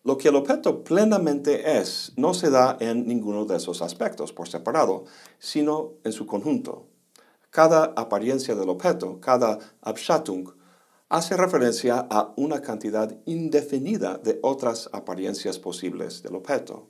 Lo 0.04 0.20
que 0.20 0.30
el 0.30 0.36
objeto 0.36 0.84
plenamente 0.84 1.80
es 1.80 2.13
no 2.18 2.36
se 2.36 2.51
da 2.51 2.78
en 2.80 3.08
ninguno 3.08 3.46
de 3.46 3.58
esos 3.58 3.82
aspectos 3.82 4.32
por 4.32 4.48
separado, 4.48 5.06
sino 5.40 5.94
en 6.04 6.12
su 6.12 6.28
conjunto. 6.28 6.90
Cada 7.51 7.93
apariencia 7.98 8.55
del 8.55 8.70
objeto, 8.70 9.20
cada 9.20 9.60
Abschattung, 9.81 10.53
hace 11.10 11.36
referencia 11.36 12.08
a 12.10 12.34
una 12.38 12.62
cantidad 12.62 13.13
indefinida 13.25 14.17
de 14.17 14.39
otras 14.41 14.89
apariencias 14.93 15.60
posibles 15.60 16.24
del 16.24 16.36
objeto. 16.36 16.88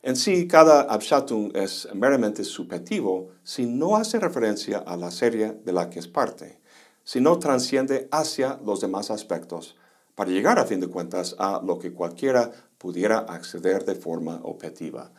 En 0.00 0.16
sí, 0.16 0.48
cada 0.48 0.80
Abschattung 0.82 1.54
es 1.54 1.86
meramente 1.92 2.44
subjetivo 2.44 3.28
si 3.42 3.66
no 3.66 3.96
hace 3.96 4.18
referencia 4.18 4.78
a 4.78 4.96
la 4.96 5.10
serie 5.10 5.52
de 5.62 5.72
la 5.74 5.90
que 5.90 5.98
es 5.98 6.08
parte, 6.08 6.58
sino 7.04 7.38
transciende 7.38 8.08
hacia 8.10 8.58
los 8.64 8.80
demás 8.80 9.10
aspectos 9.10 9.76
para 10.14 10.30
llegar 10.30 10.58
a 10.58 10.64
fin 10.64 10.80
de 10.80 10.88
cuentas 10.88 11.36
a 11.38 11.60
lo 11.62 11.78
que 11.78 11.92
cualquiera 11.92 12.50
pudiera 12.78 13.18
acceder 13.18 13.84
de 13.84 13.94
forma 13.94 14.40
objetiva, 14.44 15.12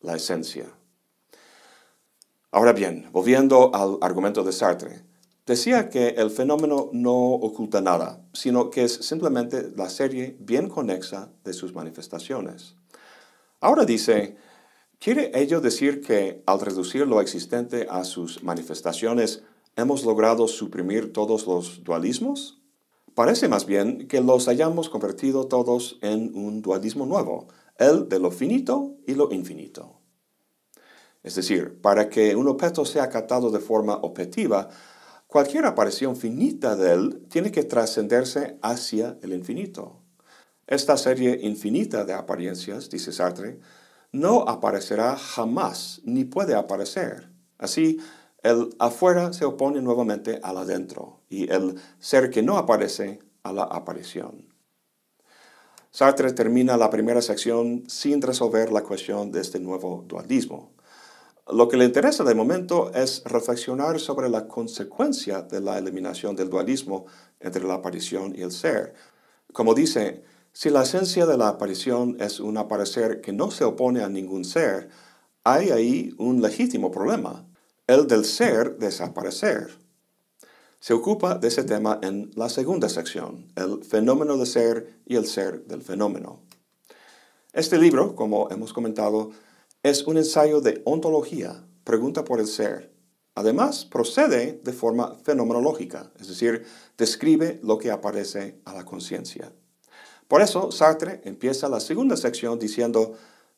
la 0.00 0.16
esencia. 0.16 0.66
Ahora 2.54 2.74
bien, 2.74 3.08
volviendo 3.12 3.74
al 3.74 3.96
argumento 4.02 4.44
de 4.44 4.52
Sartre, 4.52 5.06
decía 5.46 5.88
que 5.88 6.08
el 6.08 6.30
fenómeno 6.30 6.90
no 6.92 7.14
oculta 7.14 7.80
nada, 7.80 8.26
sino 8.34 8.68
que 8.68 8.84
es 8.84 8.92
simplemente 8.92 9.72
la 9.74 9.88
serie 9.88 10.36
bien 10.38 10.68
conexa 10.68 11.32
de 11.44 11.54
sus 11.54 11.74
manifestaciones. 11.74 12.76
Ahora 13.58 13.86
dice, 13.86 14.36
¿quiere 14.98 15.30
ello 15.34 15.62
decir 15.62 16.02
que 16.02 16.42
al 16.44 16.60
reducir 16.60 17.06
lo 17.06 17.22
existente 17.22 17.86
a 17.88 18.04
sus 18.04 18.42
manifestaciones, 18.42 19.42
hemos 19.74 20.04
logrado 20.04 20.46
suprimir 20.46 21.14
todos 21.14 21.46
los 21.46 21.82
dualismos? 21.82 22.60
Parece 23.14 23.48
más 23.48 23.64
bien 23.64 24.08
que 24.08 24.20
los 24.20 24.46
hayamos 24.46 24.90
convertido 24.90 25.46
todos 25.46 25.98
en 26.02 26.34
un 26.34 26.60
dualismo 26.60 27.06
nuevo, 27.06 27.48
el 27.78 28.10
de 28.10 28.18
lo 28.18 28.30
finito 28.30 28.98
y 29.06 29.14
lo 29.14 29.32
infinito. 29.32 30.01
Es 31.22 31.36
decir, 31.36 31.80
para 31.80 32.08
que 32.08 32.34
un 32.34 32.48
objeto 32.48 32.84
sea 32.84 33.08
captado 33.08 33.50
de 33.50 33.60
forma 33.60 33.94
objetiva, 33.96 34.68
cualquier 35.26 35.66
aparición 35.66 36.16
finita 36.16 36.76
de 36.76 36.92
él 36.92 37.26
tiene 37.30 37.52
que 37.52 37.62
trascenderse 37.62 38.58
hacia 38.62 39.18
el 39.22 39.32
infinito. 39.32 40.00
Esta 40.66 40.96
serie 40.96 41.38
infinita 41.42 42.04
de 42.04 42.14
apariencias, 42.14 42.90
dice 42.90 43.12
Sartre, 43.12 43.60
no 44.10 44.42
aparecerá 44.48 45.16
jamás 45.16 46.00
ni 46.04 46.24
puede 46.24 46.54
aparecer. 46.54 47.30
Así, 47.58 47.98
el 48.42 48.70
afuera 48.78 49.32
se 49.32 49.44
opone 49.44 49.80
nuevamente 49.80 50.40
al 50.42 50.58
adentro 50.58 51.20
y 51.28 51.50
el 51.50 51.80
ser 52.00 52.30
que 52.30 52.42
no 52.42 52.58
aparece 52.58 53.20
a 53.42 53.52
la 53.52 53.62
aparición. 53.62 54.52
Sartre 55.90 56.32
termina 56.32 56.76
la 56.76 56.90
primera 56.90 57.22
sección 57.22 57.84
sin 57.86 58.22
resolver 58.22 58.72
la 58.72 58.82
cuestión 58.82 59.30
de 59.30 59.40
este 59.40 59.60
nuevo 59.60 60.04
dualismo. 60.08 60.72
Lo 61.50 61.68
que 61.68 61.76
le 61.76 61.84
interesa 61.84 62.22
de 62.22 62.36
momento 62.36 62.92
es 62.94 63.22
reflexionar 63.24 63.98
sobre 63.98 64.28
la 64.28 64.46
consecuencia 64.46 65.42
de 65.42 65.60
la 65.60 65.76
eliminación 65.76 66.36
del 66.36 66.48
dualismo 66.48 67.06
entre 67.40 67.64
la 67.64 67.74
aparición 67.74 68.32
y 68.36 68.42
el 68.42 68.52
ser. 68.52 68.94
Como 69.52 69.74
dice, 69.74 70.22
si 70.52 70.70
la 70.70 70.82
esencia 70.82 71.26
de 71.26 71.36
la 71.36 71.48
aparición 71.48 72.16
es 72.20 72.38
un 72.38 72.58
aparecer 72.58 73.20
que 73.20 73.32
no 73.32 73.50
se 73.50 73.64
opone 73.64 74.02
a 74.02 74.08
ningún 74.08 74.44
ser, 74.44 74.88
hay 75.42 75.70
ahí 75.70 76.14
un 76.16 76.40
legítimo 76.40 76.92
problema, 76.92 77.44
el 77.88 78.06
del 78.06 78.24
ser 78.24 78.78
desaparecer. 78.78 79.68
Se 80.78 80.94
ocupa 80.94 81.34
de 81.34 81.48
ese 81.48 81.64
tema 81.64 81.98
en 82.02 82.30
la 82.36 82.48
segunda 82.48 82.88
sección, 82.88 83.52
el 83.56 83.82
fenómeno 83.82 84.36
de 84.36 84.46
ser 84.46 85.00
y 85.06 85.16
el 85.16 85.26
ser 85.26 85.64
del 85.64 85.82
fenómeno. 85.82 86.40
Este 87.52 87.78
libro, 87.78 88.14
como 88.14 88.48
hemos 88.50 88.72
comentado, 88.72 89.30
es 89.82 90.06
un 90.06 90.16
ensayo 90.16 90.60
de 90.60 90.80
ontología, 90.84 91.66
pregunta 91.82 92.24
por 92.24 92.38
el 92.38 92.46
ser. 92.46 92.92
Además, 93.34 93.84
procede 93.84 94.60
de 94.62 94.72
forma 94.72 95.16
fenomenológica, 95.24 96.12
es 96.20 96.28
decir, 96.28 96.64
describe 96.96 97.58
lo 97.62 97.78
que 97.78 97.90
aparece 97.90 98.60
a 98.64 98.74
la 98.74 98.84
conciencia. 98.84 99.52
Por 100.28 100.40
eso, 100.40 100.70
Sartre 100.70 101.20
empieza 101.24 101.68
la 101.68 101.80
segunda 101.80 102.16
sección 102.16 102.58
diciendo, 102.58 103.14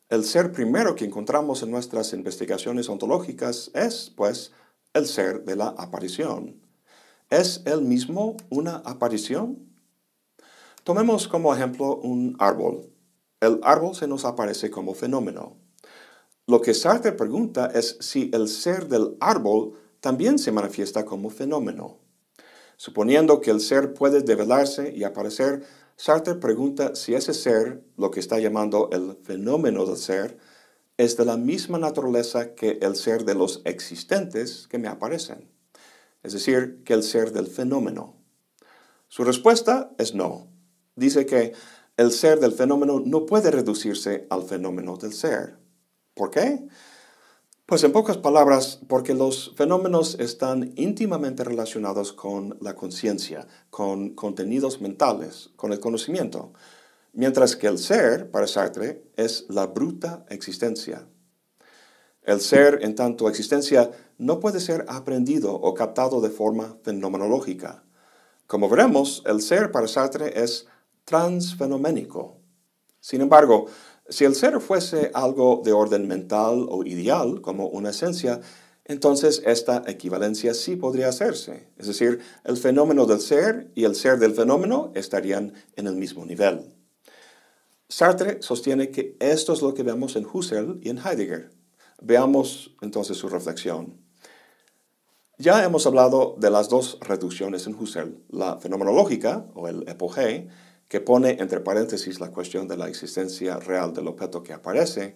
el 0.09 0.23
ser 0.23 0.51
primero 0.51 0.95
que 0.95 1.05
encontramos 1.05 1.61
en 1.61 1.71
nuestras 1.71 2.13
investigaciones 2.13 2.89
ontológicas 2.89 3.69
es, 3.73 4.11
pues, 4.15 4.51
el 4.93 5.05
ser 5.05 5.43
de 5.45 5.55
la 5.55 5.67
aparición. 5.77 6.61
¿Es 7.29 7.61
él 7.65 7.81
mismo 7.81 8.37
una 8.49 8.77
aparición? 8.77 9.69
Tomemos 10.83 11.27
como 11.27 11.53
ejemplo 11.53 11.97
un 11.97 12.35
árbol. 12.39 12.91
El 13.41 13.59
árbol 13.63 13.93
se 13.95 14.07
nos 14.07 14.25
aparece 14.25 14.71
como 14.71 14.93
fenómeno. 14.93 15.64
Lo 16.47 16.61
que 16.61 16.75
Sartre 16.75 17.11
pregunta 17.11 17.71
es 17.73 17.97
si 18.01 18.29
el 18.31 18.47
ser 18.47 18.87
del 18.87 19.17
árbol 19.19 19.79
también 19.99 20.37
se 20.37 20.51
manifiesta 20.51 21.03
como 21.03 21.31
fenómeno. 21.31 21.97
Suponiendo 22.77 23.41
que 23.41 23.49
el 23.49 23.61
ser 23.61 23.95
puede 23.95 24.21
develarse 24.21 24.93
y 24.95 25.05
aparecer, 25.05 25.63
Sartre 25.95 26.35
pregunta 26.35 26.93
si 26.93 27.15
ese 27.15 27.33
ser, 27.33 27.83
lo 27.97 28.11
que 28.11 28.19
está 28.19 28.37
llamando 28.37 28.89
el 28.91 29.17
fenómeno 29.23 29.87
del 29.87 29.97
ser, 29.97 30.37
es 30.97 31.17
de 31.17 31.25
la 31.25 31.35
misma 31.35 31.79
naturaleza 31.79 32.53
que 32.53 32.77
el 32.81 32.95
ser 32.95 33.25
de 33.25 33.33
los 33.33 33.61
existentes 33.65 34.67
que 34.67 34.77
me 34.77 34.87
aparecen, 34.87 35.49
es 36.21 36.33
decir, 36.33 36.83
que 36.85 36.93
el 36.93 37.01
ser 37.01 37.31
del 37.31 37.47
fenómeno. 37.47 38.15
Su 39.07 39.23
respuesta 39.23 39.93
es 39.97 40.13
no. 40.13 40.47
Dice 40.95 41.25
que 41.25 41.53
el 41.97 42.11
ser 42.11 42.39
del 42.39 42.51
fenómeno 42.51 43.01
no 43.03 43.25
puede 43.25 43.49
reducirse 43.49 44.27
al 44.29 44.43
fenómeno 44.43 44.97
del 44.97 45.13
ser. 45.13 45.64
¿Por 46.15 46.31
qué? 46.31 46.65
Pues 47.65 47.83
en 47.83 47.91
pocas 47.91 48.17
palabras, 48.17 48.79
porque 48.87 49.13
los 49.13 49.53
fenómenos 49.55 50.17
están 50.19 50.71
íntimamente 50.75 51.43
relacionados 51.43 52.13
con 52.13 52.57
la 52.61 52.75
conciencia, 52.75 53.47
con 53.69 54.15
contenidos 54.15 54.81
mentales, 54.81 55.49
con 55.55 55.73
el 55.73 55.79
conocimiento, 55.79 56.53
mientras 57.11 57.55
que 57.55 57.67
el 57.67 57.77
ser, 57.79 58.31
para 58.31 58.47
Sartre, 58.47 59.03
es 59.17 59.45
la 59.49 59.67
bruta 59.67 60.25
existencia. 60.29 61.07
El 62.21 62.39
ser, 62.39 62.79
en 62.81 62.95
tanto 62.95 63.27
existencia, 63.27 63.91
no 64.17 64.39
puede 64.39 64.59
ser 64.61 64.85
aprendido 64.87 65.53
o 65.53 65.73
captado 65.73 66.21
de 66.21 66.29
forma 66.29 66.77
fenomenológica. 66.83 67.83
Como 68.47 68.69
veremos, 68.69 69.21
el 69.25 69.41
ser 69.41 69.71
para 69.71 69.87
Sartre 69.87 70.41
es 70.41 70.67
transfenoménico. 71.03 72.37
Sin 72.99 73.21
embargo, 73.21 73.67
si 74.09 74.25
el 74.25 74.35
ser 74.35 74.59
fuese 74.59 75.11
algo 75.13 75.61
de 75.63 75.73
orden 75.73 76.07
mental 76.07 76.67
o 76.69 76.83
ideal, 76.83 77.41
como 77.41 77.67
una 77.67 77.89
esencia, 77.89 78.41
entonces 78.85 79.41
esta 79.45 79.83
equivalencia 79.87 80.53
sí 80.53 80.75
podría 80.75 81.09
hacerse. 81.09 81.69
Es 81.77 81.87
decir, 81.87 82.19
el 82.43 82.57
fenómeno 82.57 83.05
del 83.07 83.19
ser 83.19 83.71
y 83.73 83.83
el 83.83 83.95
ser 83.95 84.19
del 84.19 84.35
fenómeno 84.35 84.91
estarían 84.93 85.53
en 85.75 85.87
el 85.87 85.95
mismo 85.95 86.25
nivel. 86.25 86.71
Sartre 87.89 88.41
sostiene 88.41 88.91
que 88.91 89.15
esto 89.19 89.53
es 89.53 89.61
lo 89.61 89.73
que 89.73 89.83
vemos 89.83 90.15
en 90.15 90.25
Husserl 90.31 90.79
y 90.83 90.89
en 90.89 90.99
Heidegger. 90.99 91.51
Veamos 92.01 92.75
entonces 92.81 93.17
su 93.17 93.27
reflexión. 93.27 93.97
Ya 95.37 95.63
hemos 95.63 95.85
hablado 95.85 96.35
de 96.39 96.49
las 96.49 96.69
dos 96.69 96.97
reducciones 97.01 97.67
en 97.67 97.75
Husserl, 97.75 98.23
la 98.29 98.57
fenomenológica 98.57 99.47
o 99.55 99.67
el 99.67 99.87
epogé 99.89 100.47
que 100.87 101.01
pone 101.01 101.37
entre 101.39 101.59
paréntesis 101.61 102.19
la 102.19 102.31
cuestión 102.31 102.67
de 102.67 102.77
la 102.77 102.87
existencia 102.87 103.57
real 103.57 103.93
del 103.93 104.07
objeto 104.07 104.43
que 104.43 104.53
aparece, 104.53 105.15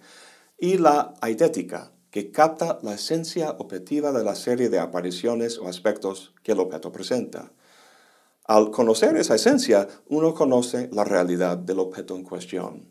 y 0.58 0.78
la 0.78 1.14
eitética, 1.22 1.92
que 2.10 2.30
capta 2.32 2.78
la 2.82 2.94
esencia 2.94 3.52
objetiva 3.58 4.12
de 4.12 4.24
la 4.24 4.34
serie 4.34 4.68
de 4.68 4.78
apariciones 4.78 5.58
o 5.58 5.68
aspectos 5.68 6.34
que 6.42 6.52
el 6.52 6.60
objeto 6.60 6.90
presenta. 6.90 7.52
Al 8.44 8.70
conocer 8.70 9.16
esa 9.16 9.36
esencia, 9.36 9.86
uno 10.08 10.34
conoce 10.34 10.88
la 10.92 11.04
realidad 11.04 11.56
del 11.56 11.78
objeto 11.78 12.16
en 12.16 12.24
cuestión. 12.24 12.88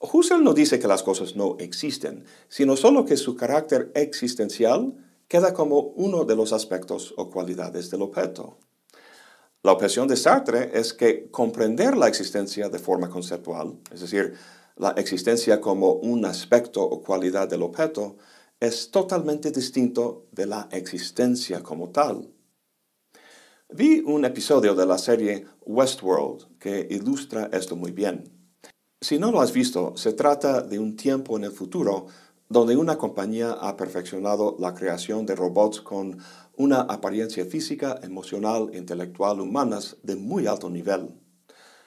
Husserl 0.00 0.42
no 0.42 0.52
dice 0.52 0.78
que 0.78 0.88
las 0.88 1.02
cosas 1.02 1.36
no 1.36 1.56
existen, 1.60 2.24
sino 2.48 2.76
solo 2.76 3.04
que 3.04 3.16
su 3.16 3.36
carácter 3.36 3.92
existencial 3.94 4.94
queda 5.28 5.54
como 5.54 5.78
uno 5.80 6.24
de 6.24 6.36
los 6.36 6.52
aspectos 6.52 7.14
o 7.16 7.30
cualidades 7.30 7.90
del 7.90 8.02
objeto. 8.02 8.58
La 9.64 9.72
objeción 9.72 10.06
de 10.06 10.16
Sartre 10.16 10.78
es 10.78 10.92
que 10.92 11.30
comprender 11.30 11.96
la 11.96 12.06
existencia 12.06 12.68
de 12.68 12.78
forma 12.78 13.08
conceptual, 13.08 13.78
es 13.90 14.02
decir, 14.02 14.34
la 14.76 14.90
existencia 14.90 15.58
como 15.58 15.94
un 15.94 16.26
aspecto 16.26 16.82
o 16.82 17.02
cualidad 17.02 17.48
del 17.48 17.62
objeto, 17.62 18.18
es 18.60 18.90
totalmente 18.90 19.50
distinto 19.50 20.26
de 20.32 20.44
la 20.44 20.68
existencia 20.70 21.62
como 21.62 21.88
tal. 21.88 22.30
Vi 23.70 24.00
un 24.04 24.26
episodio 24.26 24.74
de 24.74 24.84
la 24.84 24.98
serie 24.98 25.46
Westworld 25.64 26.58
que 26.58 26.86
ilustra 26.90 27.48
esto 27.50 27.74
muy 27.74 27.92
bien. 27.92 28.30
Si 29.00 29.18
no 29.18 29.32
lo 29.32 29.40
has 29.40 29.52
visto, 29.54 29.96
se 29.96 30.12
trata 30.12 30.60
de 30.60 30.78
un 30.78 30.94
tiempo 30.94 31.38
en 31.38 31.44
el 31.44 31.52
futuro 31.52 32.06
donde 32.54 32.76
una 32.76 32.98
compañía 32.98 33.50
ha 33.50 33.76
perfeccionado 33.76 34.54
la 34.60 34.74
creación 34.74 35.26
de 35.26 35.34
robots 35.34 35.80
con 35.80 36.18
una 36.56 36.82
apariencia 36.82 37.44
física, 37.44 37.98
emocional 38.04 38.70
intelectual 38.74 39.40
humanas 39.40 39.96
de 40.04 40.14
muy 40.14 40.46
alto 40.46 40.70
nivel. 40.70 41.20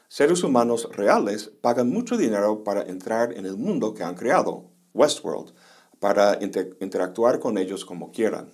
Seres 0.09 0.43
humanos 0.43 0.89
reales 0.91 1.53
pagan 1.61 1.89
mucho 1.89 2.17
dinero 2.17 2.65
para 2.65 2.81
entrar 2.81 3.31
en 3.31 3.45
el 3.45 3.55
mundo 3.55 3.93
que 3.93 4.03
han 4.03 4.15
creado, 4.15 4.65
Westworld, 4.93 5.53
para 6.01 6.37
interactuar 6.41 7.39
con 7.39 7.57
ellos 7.57 7.85
como 7.85 8.11
quieran. 8.11 8.51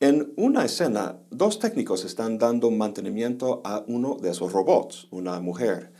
En 0.00 0.32
una 0.38 0.64
escena, 0.64 1.18
dos 1.28 1.58
técnicos 1.58 2.06
están 2.06 2.38
dando 2.38 2.70
mantenimiento 2.70 3.60
a 3.66 3.84
uno 3.86 4.16
de 4.16 4.30
esos 4.30 4.50
robots, 4.50 5.08
una 5.10 5.38
mujer, 5.40 5.92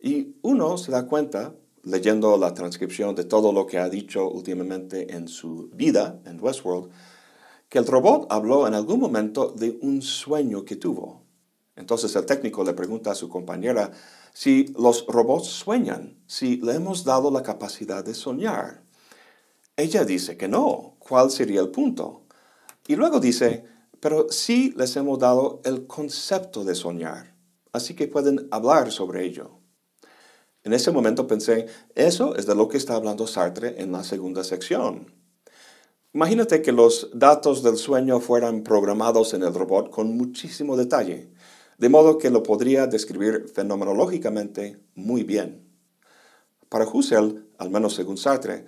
y 0.00 0.36
uno 0.40 0.78
se 0.78 0.90
da 0.90 1.06
cuenta, 1.06 1.54
leyendo 1.84 2.36
la 2.36 2.54
transcripción 2.54 3.14
de 3.14 3.24
todo 3.24 3.52
lo 3.52 3.66
que 3.66 3.78
ha 3.78 3.88
dicho 3.88 4.28
últimamente 4.28 5.14
en 5.14 5.28
su 5.28 5.70
vida 5.72 6.20
en 6.24 6.42
Westworld, 6.42 6.90
que 7.68 7.78
el 7.78 7.86
robot 7.86 8.26
habló 8.30 8.66
en 8.66 8.74
algún 8.74 9.00
momento 9.00 9.50
de 9.50 9.78
un 9.82 10.02
sueño 10.02 10.64
que 10.64 10.76
tuvo. 10.76 11.22
Entonces 11.76 12.14
el 12.14 12.26
técnico 12.26 12.64
le 12.64 12.72
pregunta 12.72 13.10
a 13.10 13.14
su 13.14 13.28
compañera 13.28 13.90
si 14.32 14.72
los 14.78 15.06
robots 15.06 15.48
sueñan, 15.48 16.16
si 16.26 16.58
le 16.58 16.74
hemos 16.74 17.04
dado 17.04 17.30
la 17.30 17.42
capacidad 17.42 18.04
de 18.04 18.14
soñar. 18.14 18.82
Ella 19.76 20.04
dice 20.04 20.36
que 20.36 20.48
no. 20.48 20.96
¿Cuál 21.00 21.30
sería 21.30 21.60
el 21.60 21.70
punto? 21.70 22.22
Y 22.86 22.96
luego 22.96 23.18
dice, 23.18 23.64
pero 24.00 24.26
sí 24.30 24.72
les 24.76 24.96
hemos 24.96 25.18
dado 25.18 25.60
el 25.64 25.86
concepto 25.86 26.64
de 26.64 26.74
soñar, 26.74 27.34
así 27.72 27.94
que 27.94 28.06
pueden 28.06 28.48
hablar 28.50 28.92
sobre 28.92 29.24
ello. 29.24 29.63
En 30.64 30.72
ese 30.72 30.90
momento 30.90 31.26
pensé, 31.26 31.66
eso 31.94 32.34
es 32.36 32.46
de 32.46 32.54
lo 32.54 32.68
que 32.68 32.78
está 32.78 32.94
hablando 32.94 33.26
Sartre 33.26 33.80
en 33.82 33.92
la 33.92 34.02
segunda 34.02 34.42
sección. 34.42 35.12
Imagínate 36.14 36.62
que 36.62 36.72
los 36.72 37.10
datos 37.12 37.62
del 37.62 37.76
sueño 37.76 38.18
fueran 38.18 38.62
programados 38.62 39.34
en 39.34 39.42
el 39.42 39.52
robot 39.52 39.90
con 39.90 40.16
muchísimo 40.16 40.76
detalle, 40.76 41.28
de 41.76 41.88
modo 41.90 42.16
que 42.16 42.30
lo 42.30 42.42
podría 42.42 42.86
describir 42.86 43.46
fenomenológicamente 43.52 44.80
muy 44.94 45.22
bien. 45.22 45.68
Para 46.70 46.86
Husserl, 46.86 47.46
al 47.58 47.70
menos 47.70 47.94
según 47.94 48.16
Sartre, 48.16 48.64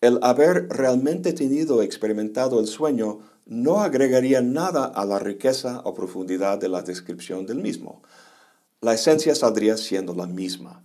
el 0.00 0.20
haber 0.22 0.68
realmente 0.70 1.34
tenido 1.34 1.82
experimentado 1.82 2.58
el 2.58 2.66
sueño 2.66 3.18
no 3.44 3.80
agregaría 3.80 4.40
nada 4.40 4.86
a 4.86 5.04
la 5.04 5.18
riqueza 5.18 5.82
o 5.84 5.92
profundidad 5.92 6.58
de 6.58 6.68
la 6.68 6.82
descripción 6.82 7.44
del 7.44 7.60
mismo. 7.60 8.02
La 8.80 8.94
esencia 8.94 9.34
saldría 9.34 9.76
siendo 9.76 10.14
la 10.14 10.26
misma. 10.26 10.84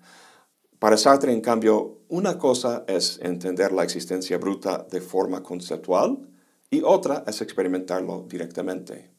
Para 0.80 0.96
Sartre, 0.96 1.34
en 1.34 1.42
cambio, 1.42 2.00
una 2.08 2.38
cosa 2.38 2.86
es 2.88 3.20
entender 3.22 3.74
la 3.74 3.84
existencia 3.84 4.38
bruta 4.38 4.88
de 4.90 5.02
forma 5.02 5.44
conceptual 5.44 6.30
y 6.72 6.82
otra 6.84 7.26
es 7.28 7.42
experimentarlo 7.42 8.26
directamente. 8.30 9.12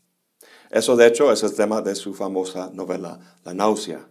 Eso, 0.70 0.96
de 0.96 1.06
hecho, 1.06 1.30
es 1.30 1.42
el 1.42 1.54
tema 1.54 1.82
de 1.82 1.94
su 1.94 2.14
famosa 2.14 2.70
novela 2.72 3.20
La 3.44 3.52
náusea. 3.52 4.08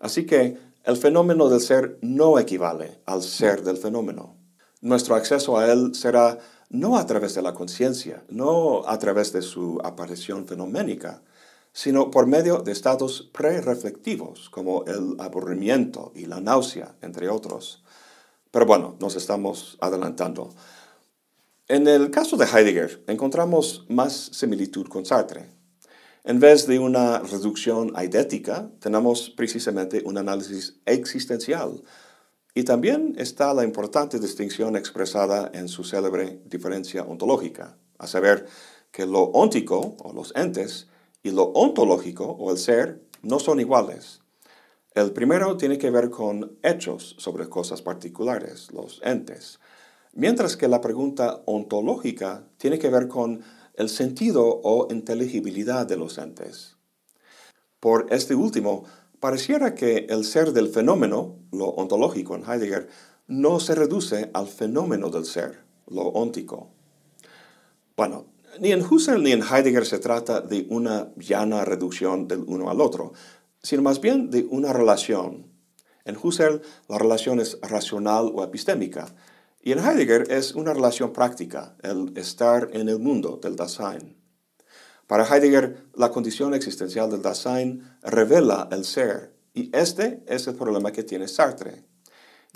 Así 0.00 0.26
que 0.26 0.58
el 0.82 0.96
fenómeno 0.96 1.48
del 1.48 1.60
ser 1.60 1.98
no 2.02 2.38
equivale 2.38 3.00
al 3.06 3.22
ser 3.22 3.62
del 3.62 3.76
fenómeno. 3.76 4.36
Nuestro 4.80 5.14
acceso 5.14 5.56
a 5.58 5.70
él 5.70 5.94
será 5.94 6.38
no 6.68 6.98
a 6.98 7.06
través 7.06 7.34
de 7.34 7.42
la 7.42 7.54
conciencia, 7.54 8.24
no 8.28 8.86
a 8.88 8.98
través 8.98 9.32
de 9.32 9.42
su 9.42 9.80
aparición 9.84 10.46
fenoménica, 10.46 11.22
sino 11.76 12.10
por 12.10 12.26
medio 12.26 12.60
de 12.60 12.72
estados 12.72 13.28
pre-reflectivos 13.34 14.48
como 14.48 14.86
el 14.86 15.14
aburrimiento 15.18 16.10
y 16.14 16.24
la 16.24 16.40
náusea, 16.40 16.96
entre 17.02 17.28
otros. 17.28 17.84
Pero 18.50 18.64
bueno, 18.64 18.96
nos 18.98 19.14
estamos 19.14 19.76
adelantando. 19.82 20.54
En 21.68 21.86
el 21.86 22.10
caso 22.10 22.38
de 22.38 22.46
Heidegger 22.46 23.04
encontramos 23.06 23.84
más 23.90 24.14
similitud 24.14 24.86
con 24.86 25.04
Sartre. 25.04 25.50
En 26.24 26.40
vez 26.40 26.66
de 26.66 26.78
una 26.78 27.18
reducción 27.18 27.92
eidética, 27.94 28.70
tenemos 28.80 29.28
precisamente 29.28 30.00
un 30.02 30.16
análisis 30.16 30.80
existencial. 30.86 31.82
Y 32.54 32.64
también 32.64 33.16
está 33.18 33.52
la 33.52 33.64
importante 33.64 34.18
distinción 34.18 34.76
expresada 34.76 35.50
en 35.52 35.68
su 35.68 35.84
célebre 35.84 36.40
diferencia 36.46 37.02
ontológica, 37.02 37.76
a 37.98 38.06
saber 38.06 38.46
que 38.90 39.04
lo 39.04 39.24
óntico, 39.24 39.94
o 39.98 40.14
los 40.14 40.34
entes, 40.34 40.88
y 41.26 41.32
lo 41.32 41.46
ontológico 41.46 42.24
o 42.24 42.52
el 42.52 42.56
ser 42.56 43.02
no 43.22 43.40
son 43.40 43.58
iguales. 43.58 44.20
El 44.94 45.12
primero 45.12 45.56
tiene 45.56 45.76
que 45.76 45.90
ver 45.90 46.08
con 46.08 46.56
hechos 46.62 47.16
sobre 47.18 47.48
cosas 47.48 47.82
particulares, 47.82 48.70
los 48.72 49.00
entes, 49.02 49.58
mientras 50.12 50.56
que 50.56 50.68
la 50.68 50.80
pregunta 50.80 51.42
ontológica 51.46 52.44
tiene 52.58 52.78
que 52.78 52.90
ver 52.90 53.08
con 53.08 53.42
el 53.74 53.88
sentido 53.88 54.60
o 54.62 54.86
inteligibilidad 54.88 55.84
de 55.84 55.96
los 55.96 56.16
entes. 56.16 56.76
Por 57.80 58.06
este 58.10 58.36
último, 58.36 58.84
pareciera 59.18 59.74
que 59.74 60.06
el 60.08 60.24
ser 60.24 60.52
del 60.52 60.68
fenómeno, 60.68 61.40
lo 61.50 61.70
ontológico 61.70 62.36
en 62.36 62.44
Heidegger, 62.48 62.88
no 63.26 63.58
se 63.58 63.74
reduce 63.74 64.30
al 64.32 64.46
fenómeno 64.46 65.10
del 65.10 65.24
ser, 65.24 65.64
lo 65.88 66.02
óntico. 66.02 66.70
Bueno, 67.96 68.26
ni 68.60 68.72
en 68.72 68.84
Husserl 68.84 69.22
ni 69.22 69.32
en 69.32 69.42
Heidegger 69.42 69.86
se 69.86 69.98
trata 69.98 70.40
de 70.40 70.66
una 70.70 71.12
llana 71.16 71.64
reducción 71.64 72.28
del 72.28 72.44
uno 72.46 72.70
al 72.70 72.80
otro, 72.80 73.12
sino 73.62 73.82
más 73.82 74.00
bien 74.00 74.30
de 74.30 74.46
una 74.50 74.72
relación. 74.72 75.52
En 76.04 76.16
Husserl 76.16 76.62
la 76.88 76.98
relación 76.98 77.40
es 77.40 77.58
racional 77.62 78.30
o 78.34 78.44
epistémica, 78.44 79.14
y 79.62 79.72
en 79.72 79.80
Heidegger 79.80 80.30
es 80.30 80.54
una 80.54 80.72
relación 80.72 81.12
práctica, 81.12 81.76
el 81.82 82.16
estar 82.16 82.68
en 82.72 82.88
el 82.88 83.00
mundo 83.00 83.40
del 83.42 83.56
Dasein. 83.56 84.16
Para 85.06 85.24
Heidegger, 85.24 85.86
la 85.94 86.10
condición 86.10 86.54
existencial 86.54 87.10
del 87.10 87.22
Dasein 87.22 87.82
revela 88.02 88.68
el 88.70 88.84
ser, 88.84 89.34
y 89.54 89.70
este 89.76 90.22
es 90.26 90.46
el 90.46 90.54
problema 90.54 90.92
que 90.92 91.02
tiene 91.02 91.28
Sartre. 91.28 91.84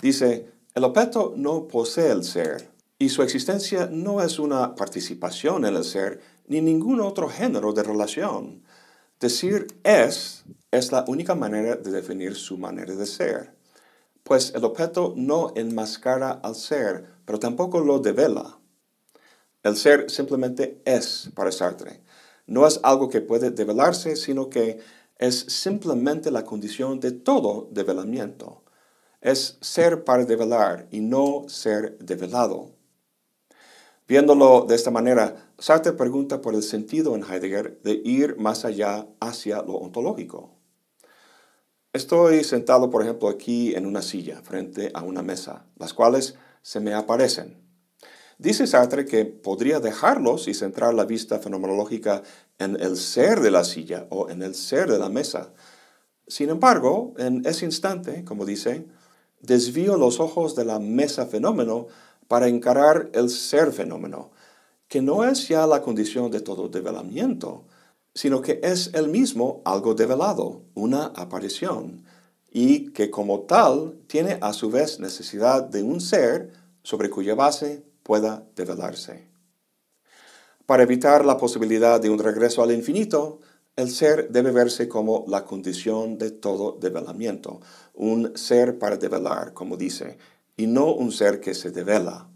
Dice, 0.01 0.51
el 0.73 0.83
objeto 0.85 1.33
no 1.35 1.67
posee 1.67 2.11
el 2.11 2.23
ser, 2.23 2.70
y 3.01 3.09
su 3.09 3.23
existencia 3.23 3.89
no 3.91 4.21
es 4.21 4.37
una 4.37 4.75
participación 4.75 5.65
en 5.65 5.75
el 5.75 5.83
ser 5.83 6.21
ni 6.45 6.61
ningún 6.61 7.01
otro 7.01 7.27
género 7.27 7.73
de 7.73 7.81
relación. 7.81 8.61
Decir 9.19 9.65
es 9.83 10.43
es 10.69 10.91
la 10.91 11.03
única 11.07 11.33
manera 11.33 11.77
de 11.77 11.89
definir 11.89 12.35
su 12.35 12.59
manera 12.59 12.93
de 12.93 13.07
ser, 13.07 13.55
pues 14.21 14.53
el 14.53 14.63
objeto 14.65 15.15
no 15.17 15.51
enmascara 15.55 16.29
al 16.29 16.53
ser, 16.53 17.07
pero 17.25 17.39
tampoco 17.39 17.79
lo 17.79 17.97
devela. 17.97 18.59
El 19.63 19.77
ser 19.77 20.11
simplemente 20.11 20.83
es 20.85 21.31
para 21.33 21.51
Sartre. 21.51 22.03
No 22.45 22.67
es 22.67 22.79
algo 22.83 23.09
que 23.09 23.21
puede 23.21 23.49
develarse, 23.49 24.15
sino 24.15 24.47
que 24.47 24.79
es 25.17 25.39
simplemente 25.39 26.29
la 26.29 26.45
condición 26.45 26.99
de 26.99 27.13
todo 27.13 27.67
develamiento. 27.71 28.61
Es 29.21 29.57
ser 29.59 30.03
para 30.03 30.23
develar 30.25 30.87
y 30.91 30.99
no 30.99 31.45
ser 31.47 31.97
develado. 31.97 32.79
Viéndolo 34.11 34.65
de 34.67 34.75
esta 34.75 34.91
manera, 34.91 35.53
Sartre 35.57 35.93
pregunta 35.93 36.41
por 36.41 36.53
el 36.53 36.63
sentido 36.63 37.15
en 37.15 37.23
Heidegger 37.23 37.79
de 37.81 37.93
ir 38.03 38.35
más 38.35 38.65
allá 38.65 39.07
hacia 39.21 39.61
lo 39.61 39.75
ontológico. 39.75 40.57
Estoy 41.93 42.43
sentado, 42.43 42.89
por 42.89 43.03
ejemplo, 43.03 43.29
aquí 43.29 43.73
en 43.73 43.85
una 43.85 44.01
silla 44.01 44.41
frente 44.41 44.91
a 44.93 45.03
una 45.03 45.21
mesa, 45.21 45.65
las 45.77 45.93
cuales 45.93 46.35
se 46.61 46.81
me 46.81 46.93
aparecen. 46.93 47.63
Dice 48.37 48.67
Sartre 48.67 49.05
que 49.05 49.23
podría 49.23 49.79
dejarlos 49.79 50.49
y 50.49 50.55
centrar 50.55 50.93
la 50.93 51.05
vista 51.05 51.39
fenomenológica 51.39 52.21
en 52.59 52.75
el 52.81 52.97
ser 52.97 53.39
de 53.39 53.51
la 53.51 53.63
silla 53.63 54.07
o 54.09 54.29
en 54.29 54.41
el 54.41 54.55
ser 54.55 54.91
de 54.91 54.99
la 54.99 55.07
mesa. 55.07 55.53
Sin 56.27 56.49
embargo, 56.49 57.13
en 57.17 57.45
ese 57.45 57.63
instante, 57.63 58.25
como 58.25 58.43
dice, 58.43 58.87
desvío 59.39 59.95
los 59.95 60.19
ojos 60.19 60.53
de 60.57 60.65
la 60.65 60.79
mesa 60.79 61.27
fenómeno 61.27 61.87
para 62.31 62.47
encarar 62.47 63.09
el 63.11 63.29
ser 63.29 63.73
fenómeno, 63.73 64.31
que 64.87 65.01
no 65.01 65.25
es 65.25 65.49
ya 65.49 65.67
la 65.67 65.81
condición 65.81 66.31
de 66.31 66.39
todo 66.39 66.69
develamiento, 66.69 67.65
sino 68.13 68.41
que 68.41 68.61
es 68.63 68.91
el 68.93 69.09
mismo 69.09 69.61
algo 69.65 69.95
develado, 69.95 70.61
una 70.73 71.07
aparición, 71.07 72.05
y 72.49 72.91
que 72.91 73.11
como 73.11 73.41
tal 73.41 73.99
tiene 74.07 74.37
a 74.39 74.53
su 74.53 74.69
vez 74.69 75.01
necesidad 75.01 75.61
de 75.63 75.83
un 75.83 75.99
ser 75.99 76.53
sobre 76.83 77.09
cuya 77.09 77.35
base 77.35 77.83
pueda 78.01 78.45
develarse. 78.55 79.27
Para 80.65 80.83
evitar 80.83 81.25
la 81.25 81.35
posibilidad 81.35 81.99
de 81.99 82.09
un 82.09 82.19
regreso 82.19 82.63
al 82.63 82.71
infinito, 82.71 83.41
el 83.75 83.89
ser 83.89 84.29
debe 84.29 84.51
verse 84.51 84.87
como 84.87 85.25
la 85.27 85.43
condición 85.43 86.17
de 86.17 86.31
todo 86.31 86.77
develamiento, 86.79 87.59
un 87.93 88.37
ser 88.37 88.79
para 88.79 88.95
develar, 88.95 89.53
como 89.53 89.75
dice, 89.75 90.17
y 90.57 90.67
no 90.67 90.93
un 90.93 91.11
ser 91.11 91.39
que 91.39 91.53
se 91.53 91.71
devela. 91.71 92.29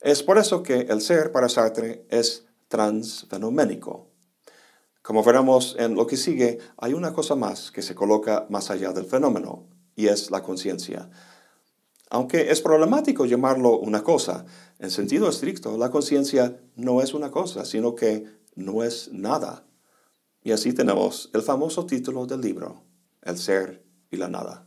Es 0.00 0.22
por 0.22 0.38
eso 0.38 0.62
que 0.62 0.80
el 0.80 1.00
ser 1.00 1.32
para 1.32 1.48
Sartre 1.48 2.06
es 2.10 2.46
transfenoménico. 2.68 4.10
Como 5.02 5.22
veremos 5.22 5.76
en 5.78 5.94
lo 5.94 6.06
que 6.06 6.16
sigue, 6.16 6.58
hay 6.76 6.94
una 6.94 7.12
cosa 7.12 7.34
más 7.34 7.70
que 7.70 7.82
se 7.82 7.94
coloca 7.94 8.46
más 8.48 8.70
allá 8.70 8.92
del 8.92 9.04
fenómeno, 9.04 9.66
y 9.96 10.06
es 10.06 10.30
la 10.30 10.42
conciencia. 10.42 11.10
Aunque 12.10 12.50
es 12.50 12.60
problemático 12.60 13.26
llamarlo 13.26 13.78
una 13.78 14.02
cosa, 14.02 14.44
en 14.78 14.90
sentido 14.90 15.28
estricto, 15.28 15.76
la 15.76 15.90
conciencia 15.90 16.60
no 16.76 17.02
es 17.02 17.14
una 17.14 17.30
cosa, 17.30 17.64
sino 17.64 17.94
que 17.94 18.24
no 18.54 18.84
es 18.84 19.10
nada. 19.12 19.64
Y 20.42 20.52
así 20.52 20.72
tenemos 20.72 21.30
el 21.32 21.42
famoso 21.42 21.86
título 21.86 22.26
del 22.26 22.40
libro, 22.40 22.82
El 23.22 23.38
ser 23.38 23.82
y 24.10 24.16
la 24.16 24.28
nada. 24.28 24.66